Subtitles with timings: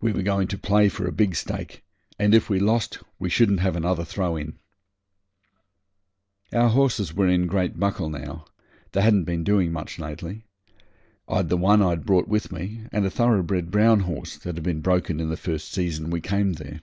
[0.00, 1.84] We were going to play for a big stake,
[2.18, 4.58] and if we lost we shouldn't have another throw in.
[6.52, 8.46] Our horses were in great buckle now;
[8.90, 10.42] they hadn't been doing much lately.
[11.28, 14.64] I had the one I'd brought with me, and a thoroughbred brown horse that had
[14.64, 16.80] been broken in the first season we came there.